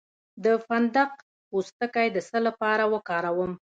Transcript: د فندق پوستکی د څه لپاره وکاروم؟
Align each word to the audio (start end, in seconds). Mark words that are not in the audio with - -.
د 0.43 0.45
فندق 0.65 1.11
پوستکی 1.49 2.07
د 2.15 2.17
څه 2.29 2.37
لپاره 2.47 2.83
وکاروم؟ 2.93 3.51